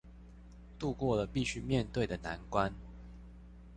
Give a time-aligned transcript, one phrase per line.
[0.79, 2.73] 渡過了必須面對的難關